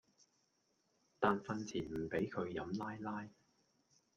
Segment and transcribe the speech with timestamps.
[1.19, 3.29] 但訓前唔俾佢飲奶奶